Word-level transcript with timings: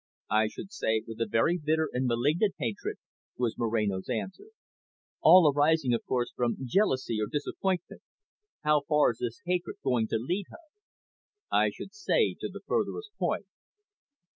"I 0.31 0.47
should 0.47 0.71
say 0.73 1.03
with 1.05 1.21
a 1.21 1.27
very 1.27 1.59
bitter 1.63 1.87
and 1.93 2.07
malignant 2.07 2.55
hatred," 2.57 2.97
was 3.37 3.55
Moreno's 3.55 4.09
answer. 4.09 4.47
"All 5.21 5.53
arising, 5.55 5.93
of 5.93 6.03
course, 6.07 6.31
from 6.35 6.57
jealousy 6.65 7.19
or 7.21 7.27
disappointment. 7.27 8.01
How 8.63 8.81
far 8.89 9.11
is 9.11 9.19
this 9.19 9.41
hatred 9.45 9.75
going 9.83 10.07
to 10.07 10.17
lead 10.17 10.45
her?" 10.49 10.57
"I 11.51 11.69
should 11.69 11.93
say 11.93 12.33
to 12.39 12.49
the 12.49 12.61
furthest 12.65 13.11
point." 13.19 13.45